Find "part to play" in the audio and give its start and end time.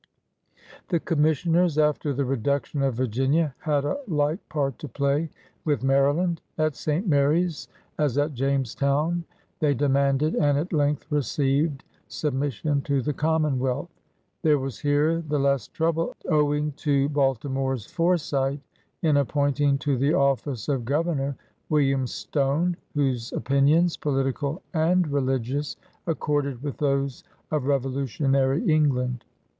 4.49-5.29